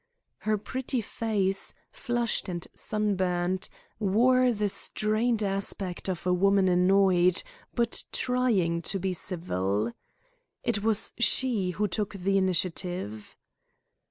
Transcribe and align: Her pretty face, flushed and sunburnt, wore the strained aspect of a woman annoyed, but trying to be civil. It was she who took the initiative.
Her 0.39 0.57
pretty 0.57 0.99
face, 0.99 1.75
flushed 1.91 2.49
and 2.49 2.67
sunburnt, 2.73 3.69
wore 3.99 4.51
the 4.51 4.67
strained 4.67 5.43
aspect 5.43 6.09
of 6.09 6.25
a 6.25 6.33
woman 6.33 6.67
annoyed, 6.67 7.43
but 7.75 8.05
trying 8.11 8.81
to 8.81 8.97
be 8.97 9.13
civil. 9.13 9.91
It 10.63 10.81
was 10.81 11.13
she 11.19 11.69
who 11.77 11.87
took 11.87 12.13
the 12.15 12.39
initiative. 12.39 13.37